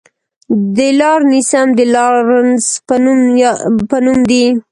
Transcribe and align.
د 0.77 0.79
لارنسیم 0.99 1.67
د 1.79 1.81
لارنس 1.95 2.65
په 3.89 3.95
نوم 4.05 4.19
دی. 4.29 4.45